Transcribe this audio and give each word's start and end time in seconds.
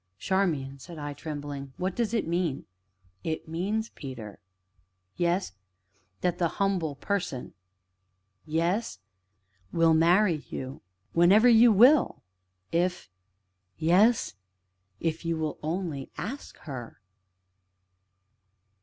"Charmian," 0.17 0.79
said 0.79 0.97
I, 0.97 1.13
trembling, 1.13 1.73
"what 1.77 1.95
does 1.95 2.11
it 2.11 2.25
mean?" 2.27 2.65
"It 3.23 3.47
means, 3.47 3.89
Peter" 3.89 4.39
"Yes?" 5.15 5.51
"That 6.21 6.39
the 6.39 6.47
Humble 6.57 6.95
Person" 6.95 7.53
"Yes?" 8.63 8.97
"Will 9.71 9.93
marry 9.93 10.43
you 10.49 10.81
whenever 11.13 11.47
you 11.47 11.71
will 11.71 12.23
if" 12.71 13.11
"Yes?" 13.77 14.33
"If 14.99 15.23
you 15.23 15.37
will 15.37 15.59
only 15.61 16.09
ask 16.17 16.57
her." 16.61 16.99